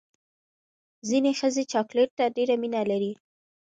[1.07, 3.11] ځینې ښځې چاکلیټ ته ډېره مینه لري.